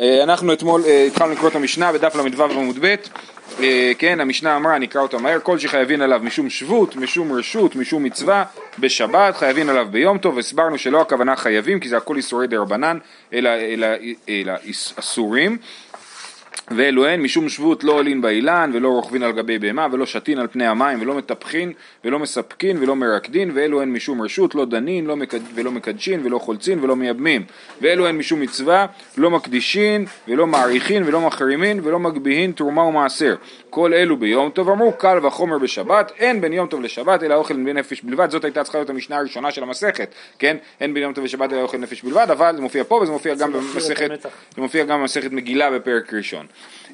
[0.00, 2.94] אה, אנחנו אתמול אה, התחלנו לקרוא את המשנה בדף ל"ו עמוד ב',
[3.60, 8.04] אה, כן, המשנה אמרה, נקרא אותה מהר, כל שחייבים עליו משום שבות, משום רשות, משום
[8.04, 8.44] מצווה,
[8.78, 12.98] בשבת, חייבים עליו ביום טוב, הסברנו שלא הכוונה חייבים, כי זה הכל איסורי דה רבנן,
[13.32, 13.86] אלא, אלא,
[14.28, 14.52] אלא
[14.98, 15.58] אסורים.
[16.70, 20.46] ואלו הן משום שבות לא עולין באילן ולא רוכבין על גבי בהמה ולא שתין על
[20.46, 21.72] פני המים ולא מטפחין
[22.04, 25.40] ולא מספקין ולא מרקדין ואלו הן משום רשות לא דנין לא מקד...
[25.54, 27.44] ולא מקדשין ולא חולצין ולא מייבמים.
[27.80, 28.86] ואלו הן משום מצווה
[29.16, 33.34] לא מקדישין ולא מעריכין ולא מחרימין ולא מגביהין תרומה ומעשר
[33.76, 37.54] כל אלו ביום טוב אמרו קל וחומר בשבת אין בין יום טוב לשבת אלא אוכל
[37.54, 41.12] בן נפש בלבד זאת הייתה צריכה להיות המשנה הראשונה של המסכת כן אין בין יום
[41.12, 44.22] טוב לשבת אלא אוכל נפש בלבד אבל זה מופיע פה וזה מופיע גם במסכת
[44.54, 46.46] זה מופיע גם במסכת מגילה בפרק ראשון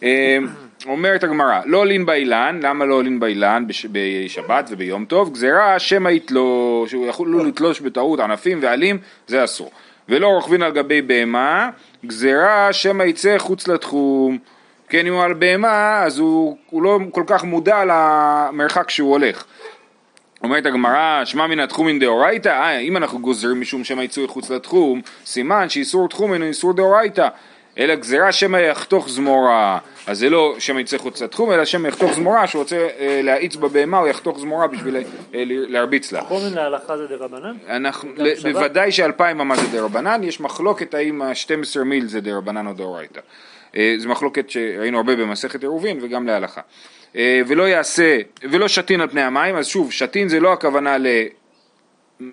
[0.02, 0.38] אה,
[0.87, 5.32] אומרת הגמרא, לא עולין באילן, למה לא עולין באילן בשבת וביום טוב?
[5.32, 9.70] גזירה שמא יתלוש, שהוא יכול לתלוש בטעות ענפים ועלים, זה אסור.
[10.09, 11.70] ולא רוכבין על גבי בהמה,
[12.06, 14.38] גזירה שמא יצא חוץ לתחום.
[14.92, 19.45] כן, אם הוא על בהמה, אז הוא, הוא לא כל כך מודע למרחק שהוא הולך.
[20.45, 24.51] אומרת הגמרא, שמע מן התחום מן דאורייתא, אה, אם אנחנו גוזרים משום שמא יצאו חוץ
[24.51, 27.29] לתחום, סימן שאיסור תחום אינו איסור דאורייתא.
[27.79, 32.13] אלא גזירה שמא יחתוך זמורה, אז זה לא שמא יצא חוץ לתחום, אלא שמא יחתוך
[32.13, 35.02] זמורה, שהוא רוצה אה, להאיץ בבהמה, הוא יחתוך זמורה בשביל אה,
[35.45, 36.20] להרביץ לה.
[36.20, 37.57] חומן להלכה זה דרבנן?
[38.43, 43.20] בוודאי שאלפיים אמה זה דרבנן, יש מחלוקת האם ה-12 מיל זה דרבנן או דאורייתא.
[43.76, 46.60] אה, זו מחלוקת שראינו הרבה במסכת עירובין וגם להלכה.
[47.16, 51.06] אה, ולא יעשה, ולא שתין על פני המים, אז שוב, שתין זה לא הכוונה ל...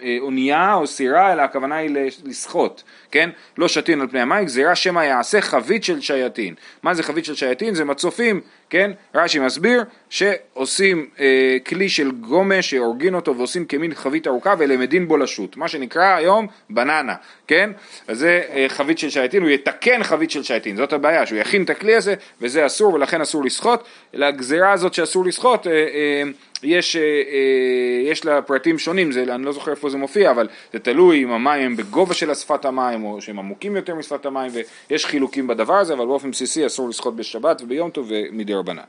[0.03, 1.89] אה, אונייה או סירה, אלא הכוונה היא
[2.23, 3.29] לסחוט, כן?
[3.57, 6.53] לא שתין על פני המים, גזירה שמא יעשה חבית של שייטין.
[6.83, 7.75] מה זה חבית של שייטין?
[7.75, 8.91] זה מצופים, כן?
[9.15, 15.17] רש"י מסביר שעושים אה, כלי של גומש שהורגין אותו ועושים כמין חבית ארוכה ולמדין בו
[15.17, 17.15] לשוט, מה שנקרא היום בננה,
[17.47, 17.69] כן?
[18.07, 21.63] אז זה אה, חבית של שייטין, הוא יתקן חבית של שייטין, זאת הבעיה, שהוא יכין
[21.63, 23.79] את הכלי הזה וזה אסור ולכן אסור לסחוט,
[24.13, 26.23] לגזירה הזאת שאסור לסחוט אה, אה,
[26.63, 30.47] יש, אה, אה, יש לה פרטים שונים, זה, אני לא זוכר איפה זה מופיע, אבל
[30.73, 34.52] זה תלוי אם המים הם בגובה של שפת המים או שהם עמוקים יותר משפת המים
[34.89, 38.83] ויש חילוקים בדבר הזה, אבל באופן בסיסי אסור לשחות בשבת וביום טוב ומדי רבנן.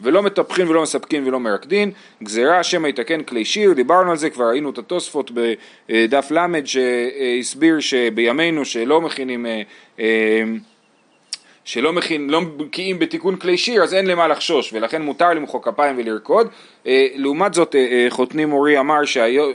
[0.00, 1.90] ולא מטפחין ולא מספקין ולא מרקדין,
[2.22, 7.80] גזירה שמא יתקן כלי שיר, דיברנו על זה, כבר ראינו את התוספות בדף ל' שהסביר
[7.80, 9.62] שבימינו שלא מכינים אה,
[11.68, 15.98] שלא מכין, לא בקיאים בתיקון כלי שיר, אז אין למה לחשוש, ולכן מותר למחוא כפיים
[15.98, 16.48] ולרקוד.
[16.86, 19.52] אה, לעומת זאת, אה, אה, חותני מורי אמר שהיום,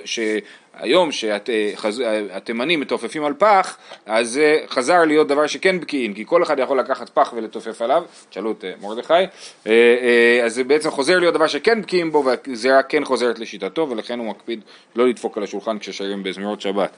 [0.80, 6.60] היום שהתימנים מתופפים על פח, אז זה חזר להיות דבר שכן בקיאים, כי כל אחד
[6.60, 9.14] יכול לקחת פח ולתופף עליו, תשאלו את מרדכי,
[10.46, 14.28] אז זה בעצם חוזר להיות דבר שכן בקיאים בו, והזרע כן חוזרת לשיטתו, ולכן הוא
[14.28, 14.62] מקפיד
[14.96, 16.98] לא לדפוק על השולחן כששרים בזמירות שבת.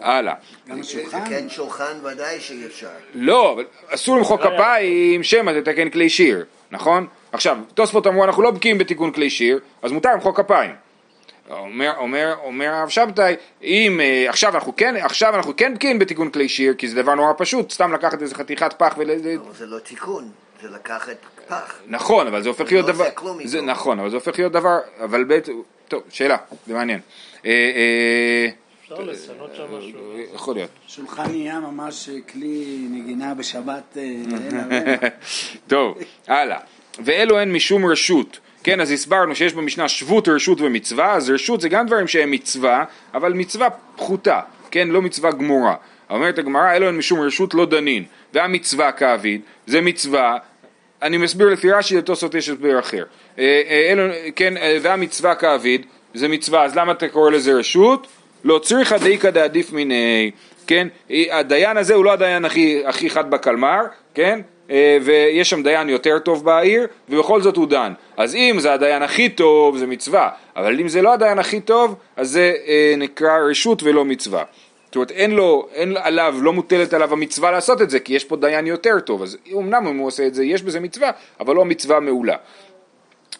[0.00, 0.34] הלאה.
[0.68, 1.28] גם השולחן?
[1.28, 2.88] כן, שולחן ודאי שאי אפשר.
[3.14, 7.06] לא, אבל אסור למחוא כפיים, שמא תתקן כלי שיר, נכון?
[7.32, 10.85] עכשיו, תוספות אמרו אנחנו לא בקיאים בתיקון כלי שיר, אז מותר למחוא כפיים.
[11.50, 16.30] אומר, אומר, אומר הרב שבתאי, אם uh, עכשיו אנחנו כן, עכשיו אנחנו כן בקיאים בתיקון
[16.30, 19.10] כלי שיר, כי זה דבר נורא פשוט, סתם לקחת איזה חתיכת פח ול...
[19.10, 20.30] אבל זה לא תיקון,
[20.62, 21.16] זה לקחת
[21.48, 21.74] פח.
[21.86, 23.04] נכון, אבל זה הופך להיות לא דבר...
[23.44, 23.60] זה.
[23.60, 24.78] נכון, אבל זה הופך להיות דבר...
[25.00, 25.52] אבל בעצם...
[25.88, 26.36] טוב, שאלה,
[26.66, 27.00] זה מעניין.
[27.46, 28.48] אה, אה,
[28.82, 30.18] אפשר לשנות שם משהו.
[30.34, 30.70] יכול להיות.
[30.86, 33.96] שולחן נהיה ממש כלי נגינה בשבת.
[33.96, 35.08] אה,
[35.66, 36.58] טוב, הלאה.
[37.04, 38.38] ואלו הן משום רשות.
[38.66, 42.84] כן, אז הסברנו שיש במשנה שבות, רשות ומצווה, אז רשות זה גם דברים שהם מצווה,
[43.14, 44.40] אבל מצווה פחותה,
[44.70, 45.74] כן, לא מצווה גמורה.
[46.10, 48.04] אומרת הגמרא, אלו הן משום רשות לא דנין,
[48.34, 50.38] והמצווה כאביד, זה מצווה,
[51.02, 53.04] אני מסביר לפי רש"י, לתוספות יש הסבר אחר.
[53.38, 54.02] אה, אה, אלו,
[54.36, 58.06] כן, אה, והמצווה כאביד, זה מצווה, אז למה אתה קורא לזה רשות?
[58.44, 60.30] לא צריכה דאיכא דעדיף מיני,
[60.66, 63.80] כן, הדיין הזה הוא לא הדיין הכי, הכי חד בקלמר,
[64.14, 64.40] כן,
[65.02, 67.92] ויש שם דיין יותר טוב בעיר, ובכל זאת הוא דן.
[68.16, 71.94] אז אם זה הדיין הכי טוב, זה מצווה, אבל אם זה לא הדיין הכי טוב,
[72.16, 74.44] אז זה אה, נקרא רשות ולא מצווה.
[74.86, 78.24] זאת אומרת, אין לו, אין עליו, לא מוטלת עליו המצווה לעשות את זה, כי יש
[78.24, 81.10] פה דיין יותר טוב, אז אמנם אם הוא עושה את זה, יש בזה מצווה,
[81.40, 82.36] אבל לא מצווה מעולה.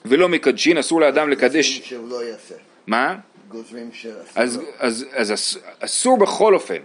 [0.05, 1.79] ולא מקדשין, אסור לאדם לקדש...
[1.85, 2.55] שהוא לא יעשה.
[2.87, 3.15] מה?
[3.49, 4.17] גוזרים שאסור.
[4.35, 6.77] אז, אז, אז אס- אסור בכל אופן.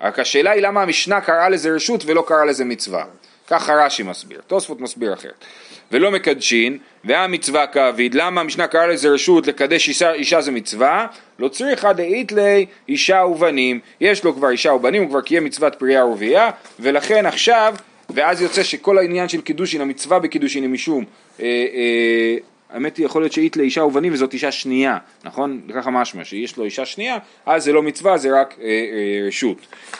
[0.00, 3.04] רק השאלה היא למה המשנה קראה לזה רשות ולא קראה לזה מצווה.
[3.50, 5.44] ככה רש"י מסביר, תוספות מסביר אחרת.
[5.92, 11.06] ולא מקדשין, והמצווה כאביד, למה המשנה קראה לזה רשות לקדש אישה, אישה זה מצווה?
[11.38, 15.74] לא צריכה דאית לי אישה ובנים, יש לו כבר אישה ובנים, הוא כבר קיים מצוות
[15.74, 16.50] פרייה ורבייה,
[16.80, 17.74] ולכן עכשיו,
[18.10, 21.04] ואז יוצא שכל העניין של קידושין, המצווה בקידושין היא משום
[21.40, 22.36] אה, אה,
[22.70, 25.60] האמת היא יכול להיות שאית לאישה ובנים וזאת אישה שנייה, נכון?
[25.74, 29.56] ככה משמע, שיש לו אישה שנייה, אז זה לא מצווה, זה רק אה, אה, רשות.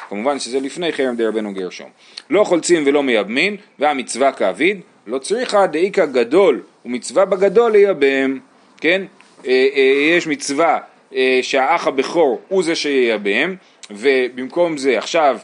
[0.09, 1.89] כמובן שזה לפני חרם דרבנו גרשום.
[2.31, 8.39] לא חולצים ולא מייבמים, והמצווה כאביד, לא צריכה דאיכא גדול, ומצווה בגדול לייבם,
[8.81, 9.03] כן?
[9.47, 10.79] אה, אה, יש מצווה
[11.15, 13.55] אה, שהאח הבכור הוא זה שייבם,
[13.91, 15.39] ובמקום זה עכשיו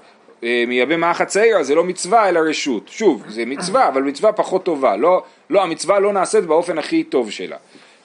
[0.45, 2.89] אה, מייבם האח הצעיר, אז זה לא מצווה אלא רשות.
[2.89, 4.97] שוב, זה מצווה, אבל מצווה פחות טובה.
[4.97, 7.57] לא, לא, המצווה לא נעשית באופן הכי טוב שלה.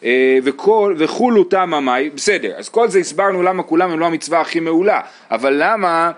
[0.04, 4.42] אה, וכל, וכולו תמה מאי, בסדר, אז כל זה הסברנו למה כולם הם לא המצווה
[4.42, 5.00] הכי מעולה,
[5.32, 6.12] אבל למה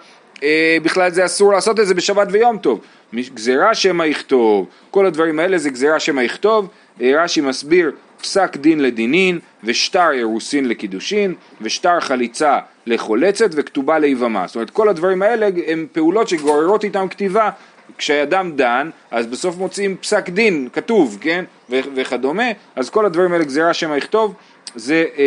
[0.43, 2.79] אה, בכלל זה אסור לעשות את זה בשבת ויום טוב?
[3.13, 6.67] גזירה שמא יכתוב, כל הדברים האלה זה גזירה שמא יכתוב,
[7.01, 7.91] אה, רש"י מסביר
[8.21, 14.47] פסק דין לדינין, ושטר אירוסין לקידושין, ושטר חליצה לחולצת, וכתובה ליבמה.
[14.47, 17.49] זאת אומרת, כל הדברים האלה הם פעולות שגוררות איתם כתיבה.
[17.97, 22.43] כשאדם דן, אז בסוף מוצאים פסק דין, כתוב, כן, ו- וכדומה,
[22.75, 24.33] אז כל הדברים האלה גזירה שמא יכתוב,
[24.75, 25.23] זה אה,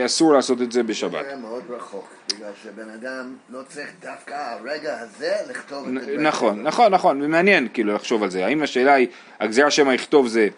[0.00, 1.24] אה, אסור לעשות את זה בשבת.
[1.30, 6.16] זה מאוד רחוק, בגלל שבן אדם לא צריך דווקא הרגע הזה לכתוב את זה.
[6.18, 9.08] נכון, נכון, נכון, ומעניין כאילו לחשוב על זה, האם השאלה היא,
[9.40, 10.48] הגזירה שמא יכתוב זה,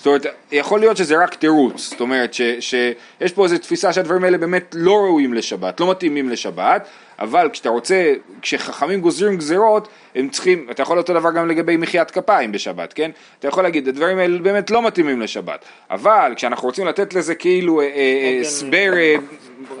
[0.00, 4.24] זאת אומרת, יכול להיות שזה רק תירוץ, זאת אומרת ש, שיש פה איזו תפיסה שהדברים
[4.24, 6.88] האלה באמת לא ראויים לשבת, לא מתאימים לשבת,
[7.18, 8.12] אבל כשאתה רוצה,
[8.42, 13.10] כשחכמים גוזרים גזירות, הם צריכים, אתה יכול אותו דבר גם לגבי מחיית כפיים בשבת, כן?
[13.38, 17.80] אתה יכול להגיד, הדברים האלה באמת לא מתאימים לשבת, אבל כשאנחנו רוצים לתת לזה כאילו
[17.80, 18.40] אה, אה, אוקיי.
[18.40, 19.14] הסבר אה,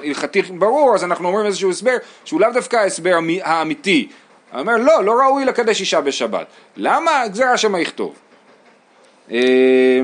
[0.04, 4.08] הלכתי ברור, אז אנחנו אומרים איזשהו הסבר שהוא לאו דווקא ההסבר האמיתי.
[4.52, 6.46] הוא אומר, לא, לא ראוי לקדש אישה בשבת.
[6.76, 7.28] למה?
[7.28, 8.14] גזירה שמא יכתוב.
[9.32, 10.00] אה,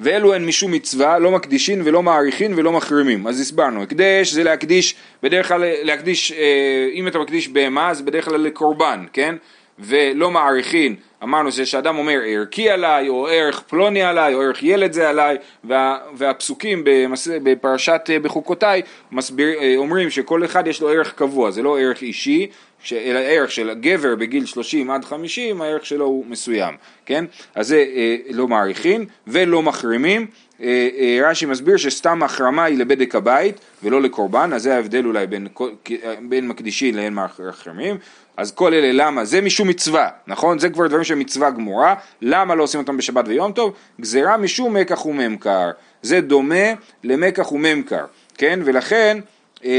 [0.00, 3.26] ואלו הן משום מצווה, לא מקדישין ולא מעריכין ולא מחרימים.
[3.26, 8.24] אז הסברנו, הקדש זה להקדיש, בדרך כלל להקדיש, אה, אם אתה מקדיש בהמה זה בדרך
[8.24, 9.34] כלל לקורבן, כן?
[9.78, 15.08] ולא מעריכין, אמרנו שאדם אומר ערכי עליי, או ערך פלוני עליי, או ערך ילד זה
[15.08, 21.14] עליי, וה, והפסוקים במס, בפרשת אה, בחוקותיי מסביר, אה, אומרים שכל אחד יש לו ערך
[21.14, 22.46] קבוע, זה לא ערך אישי,
[22.92, 26.74] אלא ערך של גבר בגיל 30 עד 50, הערך שלו הוא מסוים,
[27.06, 27.24] כן?
[27.54, 30.26] אז זה אה, לא מעריכין ולא מחרימים.
[30.62, 35.26] אה, אה, רש"י מסביר שסתם החרמה היא לבדק הבית ולא לקורבן, אז זה ההבדל אולי
[35.26, 35.48] בין,
[35.90, 37.96] אה, בין מקדישין לבין מחרימים.
[38.36, 39.24] אז כל אלה למה?
[39.24, 40.58] זה משום מצווה, נכון?
[40.58, 43.72] זה כבר דברים של מצווה גמורה, למה לא עושים אותם בשבת ויום טוב?
[44.00, 45.70] גזירה משום מקח וממכר,
[46.02, 46.72] זה דומה
[47.04, 48.04] למקח וממכר,
[48.38, 48.60] כן?
[48.64, 49.18] ולכן,
[49.64, 49.70] אה,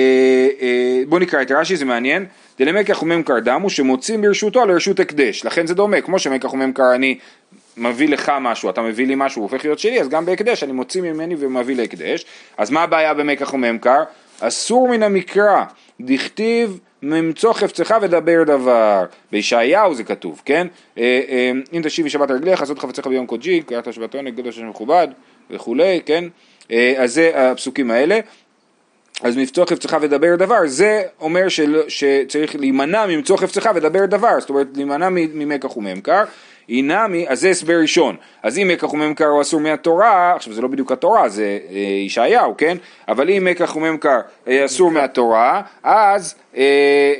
[0.62, 2.26] אה, בואו נקרא את רש"י, זה מעניין,
[2.60, 7.18] דלמקח וממכר דמו שמוצאים ברשותו לרשות הקדש, לכן זה דומה, כמו שמקח וממכר אני
[7.78, 10.72] מביא לך משהו, אתה מביא לי משהו, הוא הופך להיות שלי, אז גם בהקדש אני
[10.72, 12.26] מוציא ממני ומביא להקדש,
[12.58, 14.04] אז מה הבעיה במקח וממכר?
[14.40, 15.64] אסור מן המקרא,
[16.02, 20.68] דכתיב ממצוא חפצך ודבר דבר, בישעיהו זה כתוב, כן?
[20.98, 24.70] אה, אה, אם תשיבי שבת רגליך, לעשות חפציך ביום קודשי, קריאת השבת עונג, גדול השם
[24.70, 25.08] מכובד
[25.50, 26.24] וכולי, כן?
[26.72, 28.20] אה, אז זה הפסוקים האלה.
[29.22, 34.50] אז ממצוא חפצך ודבר דבר, זה אומר של, שצריך להימנע ממצוא חפצך ודבר דבר, זאת
[34.50, 36.24] אומרת להימנע ממקח וממכר,
[36.70, 40.68] אינמי, אז זה הסבר ראשון, אז אם מקח וממכר הוא אסור מהתורה, עכשיו זה לא
[40.68, 42.78] בדיוק התורה, זה אה, ישעיהו, כן?
[43.08, 46.64] אבל אם מקח וממכר אה, אסור מהתורה, אז, אה,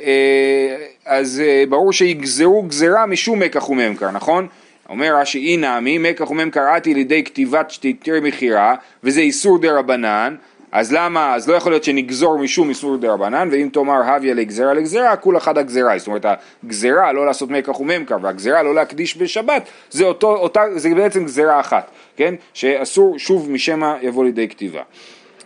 [0.04, 0.76] אה,
[1.06, 4.46] אז אה, ברור שיגזרו גזרה משום מקח וממכר, נכון?
[4.88, 10.34] אומר רש"י אי נמי, מקח וממכר עתי לידי כתיבת שתיתר מכירה, וזה איסור דה רבנן,
[10.72, 14.74] אז למה, אז לא יכול להיות שנגזור משום איסור דה רבנן, ואם תאמר הוויה לגזרה
[14.74, 16.26] לגזרה, כול אחד הגזרה, זאת אומרת
[16.64, 21.60] הגזרה לא לעשות מקח וממכר, והגזרה לא להקדיש בשבת, זה, אותו, אותה, זה בעצם גזרה
[21.60, 22.34] אחת, כן?
[22.54, 24.82] שאסור שוב משמא יבוא לידי כתיבה.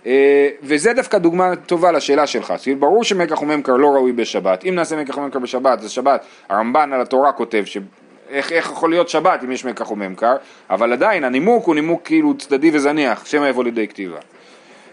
[0.06, 4.96] אה, וזה דווקא דוגמה טובה לשאלה שלך, ברור שמקח וממכר לא ראוי בשבת, אם נעשה
[4.96, 7.78] מקח וממכר בשבת, אז שבת, הרמב"ן על התורה כותב ש...
[8.30, 10.36] איך, איך יכול להיות שבת אם יש מקח וממכר,
[10.70, 14.18] אבל עדיין הנימוק הוא נימוק כאילו צדדי וזניח, שמא יבוא לידי כתיבה.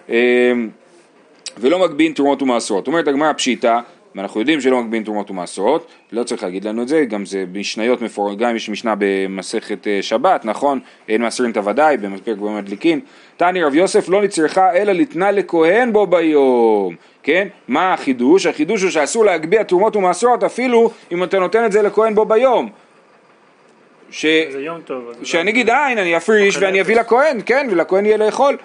[0.09, 0.69] אמ,
[1.57, 2.87] ולא מגבין תרומות ומעשרות.
[2.87, 3.79] אומרת הגמרא פשיטא,
[4.15, 8.01] ואנחנו יודעים שלא מגבין תרומות ומעשרות, לא צריך להגיד לנו את זה, גם זה משניות
[8.01, 10.79] מפורט, גם יש משנה במסכת אה, שבת, נכון?
[11.09, 12.99] אין מעשרים את הוודאי, בפרק בו מדליקין.
[13.37, 17.47] תני רב יוסף לא נצרכה אלא לתנה לכהן בו ביום, כן?
[17.67, 18.45] מה החידוש?
[18.45, 22.69] החידוש הוא שאסור להגביה תרומות ומעשרות אפילו אם אתה נותן את זה לכהן בו ביום.
[24.11, 24.25] ש...
[24.51, 25.03] זה יום טוב.
[25.23, 26.81] שאני אגיד, אה, הנה אני אפריש ואני.
[26.81, 28.57] אביא לכהן, כן, ולכהן יהיה לאכול.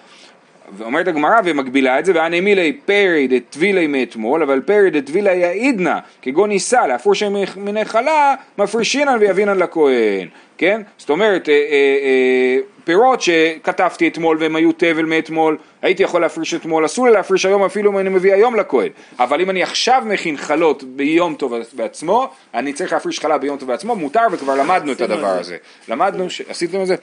[0.72, 6.48] ואומרת הגמרא ומגבילה את זה, ואנא מילי פרי דטבילי מאתמול, אבל פרי דטבילי יעידנה, כגון
[6.48, 7.22] ניסה, להפרוש
[7.56, 10.82] מיני חלה, מפרישינן ויבינן לכהן, כן?
[10.98, 11.60] זאת אומרת, אה, אה,
[12.02, 17.46] אה, פירות שכתבתי אתמול והם היו תבל מאתמול, הייתי יכול להפריש אתמול, אסור לי להפריש
[17.46, 21.54] היום אפילו אם אני מביא היום לכהן, אבל אם אני עכשיו מכין חלות ביום טוב
[21.72, 25.56] בעצמו, אני צריך להפריש חלה ביום טוב בעצמו, מותר וכבר למדנו את הדבר הזה.
[25.88, 26.94] למדנו, עשיתם את זה?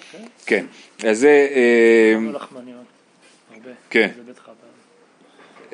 [0.46, 0.66] כן.
[1.08, 1.48] אז זה...
[1.56, 2.84] אה, לא לחמניות.
[3.50, 3.52] הרבה.
[3.90, 4.08] כן.
[4.28, 4.54] בית חב"ד.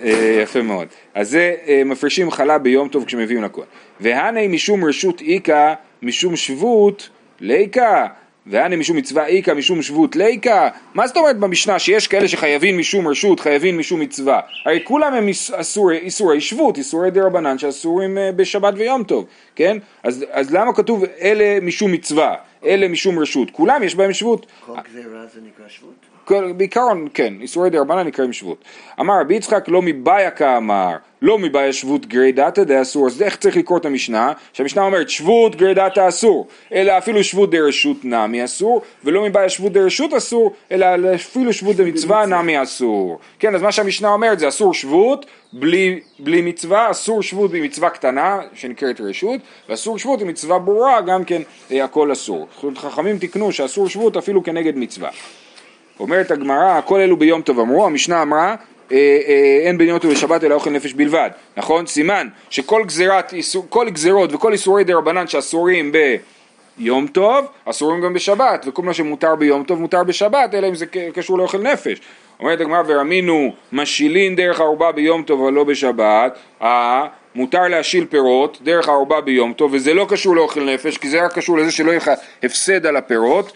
[0.03, 0.87] אה, יפה מאוד.
[1.13, 3.63] אז זה אה, מפרישים חלה ביום טוב כשמביאים לכהן.
[3.99, 8.05] והנה משום רשות איכא משום שבות ליקא.
[8.47, 10.69] והנה משום מצווה איכא משום שבות ליקא.
[10.93, 14.39] מה זאת אומרת במשנה שיש כאלה שחייבים משום רשות, חייבים משום מצווה?
[14.65, 19.25] הרי כולם הם איס- אסורי, איסורי שבות, איסורי דה רבנן שאסורים אה, בשבת ויום טוב,
[19.55, 19.77] כן?
[20.03, 23.51] אז, אז למה כתוב אלה משום מצווה, אלה משום רשות?
[23.51, 24.45] כולם יש בהם שבות.
[24.65, 26.05] כל גזירה זה נקרא שבות?
[26.57, 28.63] בעיקרון כן, איסורי דרבנן נקראים שבות.
[28.99, 33.57] אמר רבי יצחק לא מבעיה כאמר, לא מבעיה שבות גרי דתא דאסור, אז איך צריך
[33.57, 34.33] לקרוא את המשנה?
[34.53, 39.71] שהמשנה אומרת שבות גרי דתא אסור, אלא אפילו שבות דרשות נמי אסור, ולא מבעיה שבות
[39.71, 43.19] דרשות אסור, אלא אפילו שבות דמצווה נמי אסור.
[43.39, 48.39] כן, אז מה שהמשנה אומרת זה אסור שבות בלי, בלי מצווה, אסור שבות במצווה קטנה
[48.53, 52.47] שנקראת רשות, ואסור שבות במצווה ברורה גם כן אה, הכל אסור.
[52.75, 55.09] חכמים תיקנו שאסור שבות אפילו כנגד מצווה.
[55.99, 58.55] אומרת הגמרא, כל אלו ביום טוב אמרו, המשנה אמרה,
[58.91, 61.85] אה, אה, אין בין יום טוב לשבת אלא אוכל נפש בלבד, נכון?
[61.85, 63.33] סימן שכל גזירת,
[63.69, 65.91] כל גזירות וכל איסורי דה רבנן שאסורים
[66.77, 70.85] ביום טוב, אסורים גם בשבת, וכל מה שמותר ביום טוב מותר בשבת, אלא אם זה
[71.13, 72.01] קשור לאוכל נפש.
[72.39, 78.57] אומרת הגמרא, ורמינו משילין דרך הערובה ביום טוב אבל לא בשבת, אה, מותר להשיל פירות
[78.63, 81.91] דרך הערובה ביום טוב, וזה לא קשור לאוכל נפש, כי זה רק קשור לזה שלא
[81.91, 82.11] יהיה לך
[82.43, 83.51] הפסד על הפירות.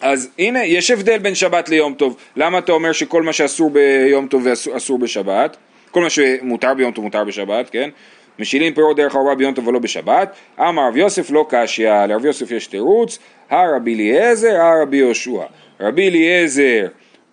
[0.00, 2.16] אז הנה, יש הבדל בין שבת ליום טוב.
[2.36, 5.56] למה אתה אומר שכל מה שאסור ביום טוב אסור בשבת?
[5.90, 7.90] כל מה שמותר ביום טוב מותר בשבת, כן?
[8.38, 10.34] משילים פירות דרך ארבעה ביום טוב ולא בשבת.
[10.60, 13.18] אמר רב יוסף לא קשיא, לרב יוסף יש תירוץ,
[13.50, 15.42] הרבי אליעזר, הרבי יהושע.
[15.80, 16.86] רבי אליעזר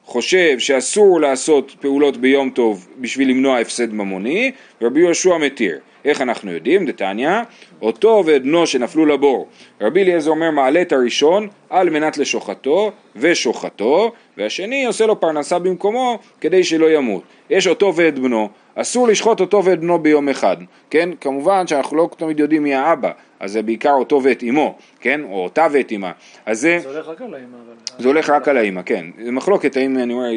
[0.06, 5.80] חושב שאסור לעשות פעולות ביום טוב בשביל למנוע הפסד ממוני, ורבי יהושע מתיר.
[6.06, 6.86] איך אנחנו יודעים?
[6.86, 7.42] דתניא,
[7.82, 9.48] אותו ואת בנו שנפלו לבור.
[9.82, 16.20] רבי אליעזר אומר מעלה את הראשון על מנת לשוחטו ושוחטו, והשני עושה לו פרנסה במקומו
[16.42, 17.22] כדי שלא ימות.
[17.50, 18.50] יש אותו ואת בנו,
[18.82, 20.58] אסור לשחוט אותו ואת בנו ביום אחד,
[20.90, 21.10] כן?
[21.22, 25.22] כמובן שאנחנו לא תמיד יודעים מי האבא, אז זה בעיקר אותו ואת אמו, כן?
[25.24, 26.12] או אותה ואת אמה.
[26.46, 26.80] אז זה...
[26.82, 27.58] זה הולך רק על האמא.
[28.00, 29.06] זה הולך רק על האימא, כן.
[29.24, 30.32] זה מחלוקת האם, אני אומר, אה,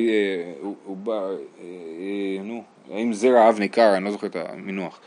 [0.60, 2.62] הוא- בא, אה, אה, נו,
[2.94, 5.00] האם זרע אב ניכר, אני לא זוכר את המינוח.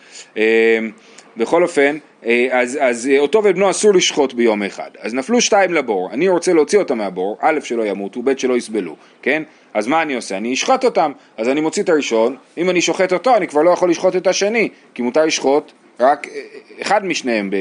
[1.37, 1.97] בכל אופן,
[2.51, 4.89] אז, אז אותו ואת בנו אסור לשחוט ביום אחד.
[4.99, 8.95] אז נפלו שתיים לבור, אני רוצה להוציא אותם מהבור, א' שלא ימותו, ב' שלא יסבלו,
[9.21, 9.43] כן?
[9.73, 10.37] אז מה אני עושה?
[10.37, 11.11] אני אשחט אותם.
[11.37, 14.27] אז אני מוציא את הראשון, אם אני שוחט אותו, אני כבר לא יכול לשחוט את
[14.27, 16.41] השני, כי מותר לשחוט רק אה,
[16.81, 17.55] אחד משניהם, ב...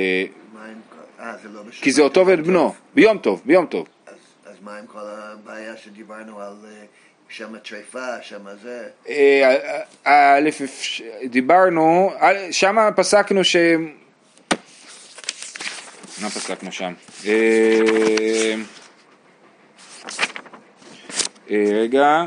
[1.21, 1.61] אה, זה לא.
[1.83, 3.87] כי זה אותו ואת בנו, ביום טוב, ביום טוב.
[4.07, 4.15] אז,
[4.47, 6.85] אז מה עם כל הבעיה שדיברנו על אה,
[7.29, 8.89] שם הטריפה, שם זה?
[9.09, 9.57] אה,
[10.05, 10.51] א',
[11.25, 12.13] דיברנו,
[12.51, 13.57] שם פסקנו ש...
[16.23, 16.93] מה פסקנו שם?
[21.53, 22.25] אה, רגע,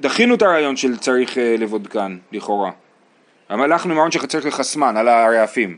[0.00, 2.70] דחינו את הרעיון של צריך אה, לבודקן, לכאורה.
[3.48, 5.76] הלכנו עם הרעיון שצריך לחסמן על הרעפים.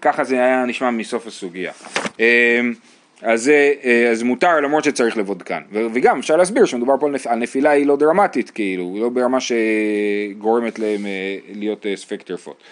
[0.00, 1.72] ככה זה היה נשמע מסוף הסוגיה.
[2.20, 2.60] אה,
[3.22, 3.50] אז,
[4.12, 5.62] אז מותר למרות שצריך לבודקן.
[5.72, 9.08] וגם אפשר להסביר שמדובר פה על נפ- על נפילה היא לא דרמטית, כאילו, היא לא
[9.08, 11.06] ברמה שגורמת להם
[11.54, 12.62] להיות ספק טרפות.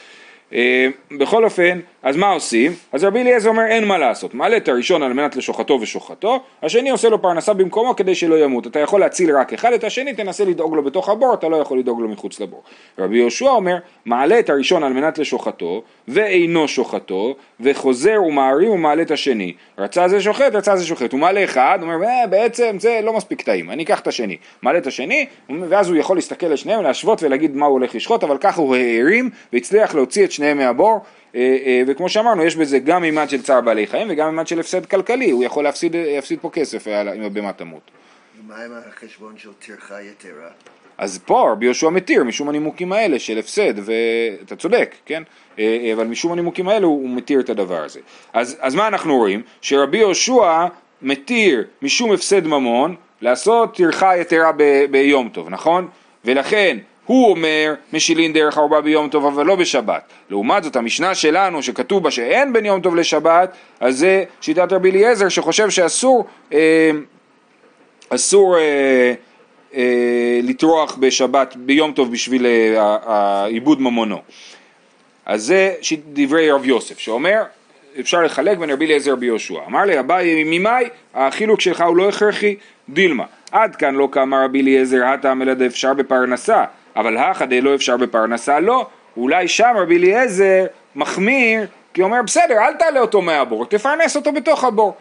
[1.18, 2.72] בכל אופן, אז מה עושים?
[2.92, 6.90] אז רבי אליעזר אומר אין מה לעשות, מעלה את הראשון על מנת לשוחטו ושוחטו, השני
[6.90, 8.66] עושה לו פרנסה במקומו כדי שלא ימות.
[8.66, 11.78] אתה יכול להציל רק אחד, את השני תנסה לדאוג לו בתוך הבור, אתה לא יכול
[11.78, 12.62] לדאוג לו מחוץ לבור.
[12.98, 19.10] רבי יהושע אומר, מעלה את הראשון על מנת לשוחטו, ואינו שוחטו, וחוזר ומערים ומעלה את
[19.10, 19.52] השני.
[19.78, 21.12] רצה זה שוחט, רצה זה שוחט.
[21.12, 24.36] הוא מעלה אחד, אומר, אה, בעצם זה לא מספיק טעים, אני אקח את השני.
[24.62, 25.26] מעלה את השני,
[25.68, 28.76] ואז הוא יכול להסתכל על שניהם, להשוות ולהגיד מה הוא הולך לשחוט, אבל ככה הוא
[28.76, 31.00] הערים והצליח להוציא את שניהם מהבור.
[31.34, 34.60] אה, אה, וכמו שאמרנו, יש בזה גם מימד של צער בעלי חיים וגם מימד של
[34.60, 37.90] הפסד כלכלי, הוא יכול להפסיד, להפסיד פה כסף אה, אם הבהמה תמות.
[38.40, 40.48] ומה עם החשבון של טרחה יתרה?
[40.98, 45.22] אז פה רבי יהושע מתיר משום הנימוקים האלה של הפסד, ואתה צודק, כן?
[45.58, 48.00] אה, אה, אבל משום הנימוקים האלה הוא מתיר את הדבר הזה.
[48.32, 49.42] אז, אז מה אנחנו רואים?
[49.60, 50.66] שרבי יהושע
[51.02, 55.88] מתיר משום הפסד ממון לעשות טרחה יתרה ב, ביום טוב, נכון?
[56.24, 60.02] ולכן הוא אומר משילין דרך ארבע ביום טוב אבל לא בשבת.
[60.30, 64.90] לעומת זאת המשנה שלנו שכתוב בה שאין בין יום טוב לשבת, אז זה שיטת רבי
[64.90, 66.90] אליעזר שחושב שאסור, אה,
[68.08, 69.14] אסור אה,
[69.74, 74.18] אה, לטרוח בשבת, ביום טוב בשביל אה, העיבוד ממונו.
[75.26, 75.74] אז זה
[76.12, 77.42] דברי רב יוסף, שאומר
[78.00, 79.60] אפשר לחלק בין רבי אליעזר רבי יהושע.
[79.66, 82.56] אמר לי אביי ממאי החילוק שלך הוא לא הכרחי
[82.88, 83.24] דילמה.
[83.52, 86.64] עד כאן לא כאמר רבי אליעזר הטעם אלא דאפשר בפרנסה,
[86.96, 88.86] אבל הכא דלא אפשר בפרנסה לא.
[89.16, 90.64] אולי שם רבי אליעזר
[90.96, 94.94] מחמיר, כי הוא אומר בסדר אל תעלה אותו מהבור, תפרנס אותו בתוך הבור.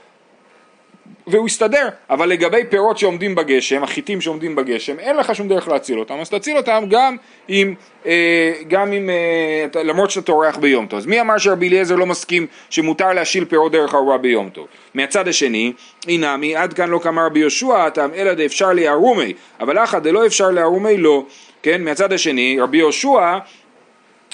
[1.27, 5.99] והוא יסתדר, אבל לגבי פירות שעומדים בגשם, החיטים שעומדים בגשם, אין לך שום דרך להציל
[5.99, 7.15] אותם, אז תציל אותם גם
[7.49, 7.73] אם,
[8.05, 10.99] אה, גם אם, אה, למרות שאתה טורח ביום טוב.
[10.99, 14.67] אז מי אמר שרבי אליעזר לא מסכים שמותר להשיל פירות דרך ארובה ביום טוב?
[14.93, 15.73] מהצד השני,
[16.07, 20.49] אינמי, עד כאן לא קמה רבי יהושע, הטעם אלא דאפשר לערומי, אבל אחא דלא אפשר
[20.51, 21.25] לערומי לא,
[21.63, 21.83] כן?
[21.83, 23.37] מהצד השני, רבי יהושע, אה,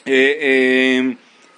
[0.08, 1.00] אה,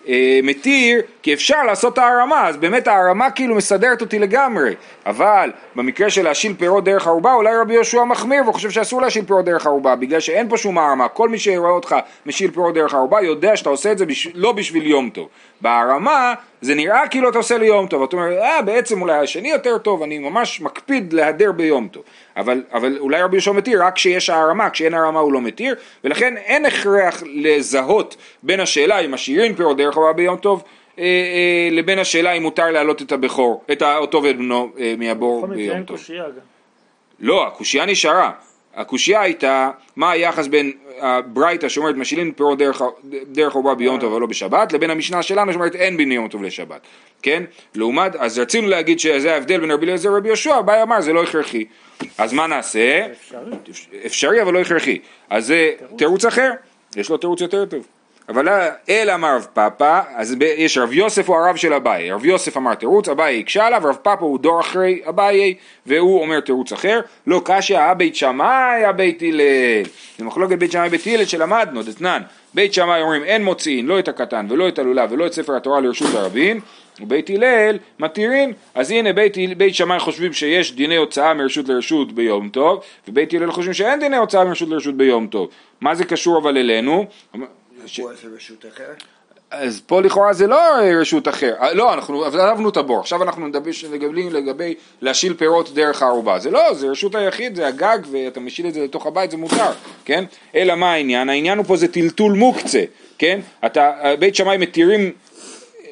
[0.07, 4.75] אה, מתיר כי אפשר לעשות הערמה, אז באמת הערמה כאילו מסדרת אותי לגמרי,
[5.05, 9.25] אבל במקרה של להשיל פירות דרך ערובה אולי רבי יהושע מחמיר והוא חושב שאסור להשיל
[9.25, 12.93] פירות דרך ערובה בגלל שאין פה שום הערמה, כל מי שיראה אותך משיל פירות דרך
[12.93, 14.27] ערובה יודע שאתה עושה את זה בש...
[14.33, 15.27] לא בשביל יום טוב,
[15.61, 19.77] בהערמה זה נראה כאילו אתה עושה ליום טוב, אתה אומר אה בעצם אולי השני יותר
[19.77, 22.03] טוב, אני ממש מקפיד להדר ביום טוב,
[22.37, 26.37] אבל, אבל אולי רבי יהושע מתיר רק כשיש הערמה, כשאין הערמה הוא לא מתיר, ולכן
[26.37, 30.63] אין הכרח לזהות בין השאלה אם משאירים פירות דרך ערובה ביום טוב
[31.71, 35.99] לבין השאלה אם מותר להעלות את הבכור, את אותו ואת בנו אה, מהבור ביום טוב.
[37.19, 38.31] לא, הקושייה נשארה.
[38.75, 44.21] הקושייה הייתה, מה היחס בין הברייתא שאומרת משאילים פירות דרך, דרך ערובה ביום טוב אבל
[44.21, 46.81] לא בשבת, לבין המשנה שלנו שאומרת אין בין יום טוב לשבת,
[47.21, 47.43] כן?
[47.75, 51.23] לעומת, אז רצינו להגיד שזה ההבדל בין רבי אליעזר לרבי יהושע, אביי אמר זה לא
[51.23, 51.65] הכרחי.
[52.17, 53.05] אז מה נעשה?
[53.11, 53.51] אפשרי.
[54.05, 54.99] אפשרי אבל לא הכרחי.
[55.29, 56.51] אז זה תירוץ אחר,
[56.95, 57.87] יש לו תירוץ יותר טוב.
[58.31, 58.47] אבל
[58.89, 62.75] אלא אמר רב פאפא, אז יש רב יוסף הוא הרב של אביי, רב יוסף אמר
[62.75, 65.53] תירוץ, אביי הקשה עליו, רב פאפא הוא דור אחרי אביי,
[65.85, 69.83] והוא אומר תירוץ אחר, לא קשיא, אה בית שמאי, אה בית הלל,
[70.17, 72.21] זה מחלוקת בית שמאי בית הלל שלמדנו, דתנן,
[72.53, 75.79] בית שמאי אומרים אין מוציאין לא את הקטן ולא את הלולב ולא את ספר התורה
[75.79, 76.59] לרשות הרבים,
[76.99, 82.49] ובית הלל מתירים, אז הנה בית, בית שמאי חושבים שיש דיני הוצאה מרשות לרשות ביום
[82.49, 85.49] טוב, ובית הלל חושבים שאין דיני הוצאה מרשות לרשות ביום טוב.
[85.81, 87.05] מה זה קשור אבל אלינו?
[87.85, 89.03] ש- זה רשות אחרת?
[89.51, 93.23] אז פה לכאורה זה לא אה, רשות אחר, אה, לא, אנחנו עזבנו את הבור, עכשיו
[93.23, 97.99] אנחנו מדברים לגבי, לגבי להשיל פירות דרך הערובה, זה לא, זה רשות היחיד, זה הגג
[98.11, 99.71] ואתה משיל את זה לתוך הבית, זה מותר,
[100.05, 100.23] כן?
[100.55, 101.29] אלא מה העניין?
[101.29, 102.83] העניין הוא פה זה טלטול מוקצה,
[103.17, 103.39] כן?
[103.65, 105.11] אתה, בית שמאי מתירים,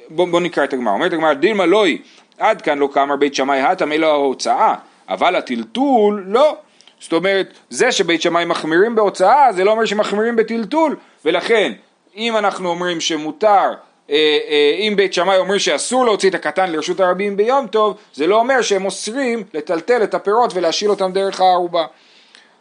[0.09, 1.97] בוא, בוא נקרא את הגמרא, אומרת הגמרא, דילמה לואי,
[2.37, 4.75] עד כאן לא קאמר בית שמאי הטם אלא ההוצאה,
[5.09, 6.57] אבל הטלטול לא.
[6.99, 11.71] זאת אומרת, זה שבית שמאי מחמירים בהוצאה, זה לא אומר שמחמירים בטלטול, ולכן,
[12.15, 13.73] אם אנחנו אומרים שמותר,
[14.09, 14.15] אה,
[14.49, 18.35] אה, אם בית שמאי אומר שאסור להוציא את הקטן לרשות הרבים ביום טוב, זה לא
[18.39, 21.85] אומר שהם אוסרים לטלטל את הפירות ולהשיל אותם דרך הערובה.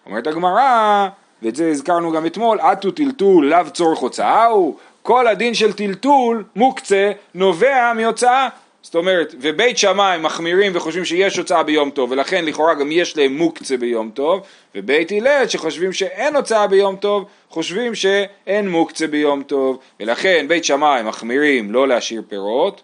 [0.07, 1.09] אומרת הגמרא,
[1.43, 6.45] ואת זה הזכרנו גם אתמול, עטו טלטול לאו צורך הוצאה הוא, כל הדין של טלטול
[6.57, 8.49] מוקצה נובע מהוצאה.
[8.83, 13.37] זאת אומרת, ובית שמאי מחמירים וחושבים שיש הוצאה ביום טוב, ולכן לכאורה גם יש להם
[13.37, 14.41] מוקצה ביום טוב,
[14.75, 21.03] ובית הלל שחושבים שאין הוצאה ביום טוב, חושבים שאין מוקצה ביום טוב, ולכן בית שמאי
[21.03, 22.83] מחמירים לא להשאיר פירות,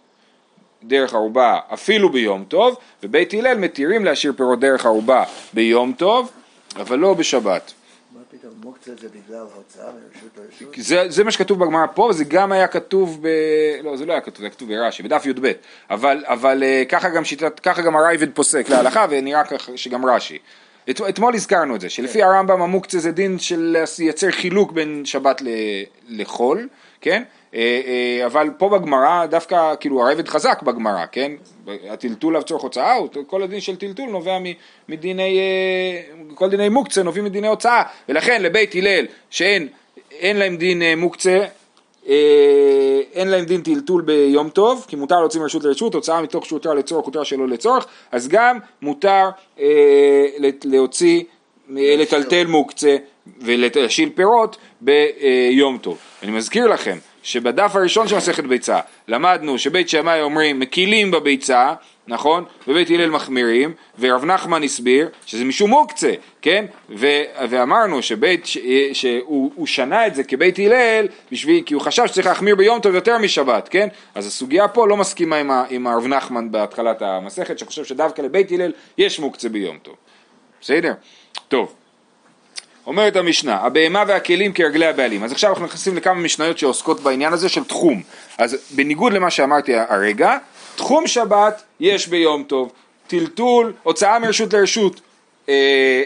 [0.82, 6.30] דרך ערובה אפילו ביום טוב, ובית הלל מתירים להשאיר פירות דרך ערובה ביום טוב,
[6.76, 7.72] אבל לא בשבת.
[8.64, 10.74] מוקצה זה בגלל הוצאה מרשות לרשות?
[10.76, 13.28] זה, זה מה שכתוב בגמרא פה, זה גם היה כתוב ב...
[13.82, 15.52] לא, זה לא היה כתוב, זה היה כתוב ברש"י, בדף י"ב,
[15.90, 20.38] אבל, אבל אה, ככה גם שיטת, ככה גם הרייבד פוסק להלכה, ונראה ככה שגם רש"י.
[20.90, 25.42] את, אתמול הזכרנו את זה, שלפי הרמב"ם המוקצה זה דין של לייצר חילוק בין שבת
[25.42, 25.48] ל,
[26.08, 26.68] לחול,
[27.00, 27.22] כן?
[27.54, 31.32] אה, אה, אבל פה בגמרא דווקא, כאילו הרייבד חזק בגמרא, כן?
[31.90, 34.38] הטלטול לצורך הוצאה, כל הדין של טלטול נובע
[34.88, 39.68] מדיני, אה, כל דיני מוקצה נובעים מדיני הוצאה, ולכן לבית הלל שאין
[40.10, 41.44] אין להם דין מוקצה,
[43.12, 47.06] אין להם דין טלטול ביום טוב, כי מותר להוציא מרשות לרשות, הוצאה מתוך שהותר לצורך,
[47.06, 50.26] הותר שלא לצורך, אז גם מותר אה,
[50.64, 51.22] להוציא,
[51.68, 52.96] לטלטל מוקצה
[53.40, 55.98] ולהשיל פירות ביום טוב.
[56.22, 61.74] אני מזכיר לכם שבדף הראשון של מסכת ביצה למדנו שבית שמאי אומרים מקילים בביצה,
[62.06, 62.44] נכון?
[62.68, 66.64] ובית הלל מחמירים, ורב נחמן הסביר שזה משום מוקצה, כן?
[66.90, 68.58] ו- ואמרנו שבית, ש-
[68.92, 72.94] שהוא הוא שנה את זה כבית הלל, בשביל, כי הוא חשב שצריך להחמיר ביום טוב
[72.94, 73.88] יותר משבת, כן?
[74.14, 78.52] אז הסוגיה פה לא מסכימה עם, ה- עם הרב נחמן בהתחלת המסכת, שחושב שדווקא לבית
[78.52, 79.94] הלל יש מוקצה ביום טוב.
[80.60, 80.92] בסדר?
[81.48, 81.74] טוב.
[82.86, 85.24] אומרת המשנה, הבהמה והכלים כרגלי הבעלים.
[85.24, 88.02] אז עכשיו אנחנו נכנסים לכמה משניות שעוסקות בעניין הזה של תחום.
[88.38, 90.36] אז בניגוד למה שאמרתי הרגע,
[90.76, 92.72] תחום שבת יש ביום טוב,
[93.06, 95.00] טלטול, הוצאה מרשות לרשות,
[95.48, 95.54] אה,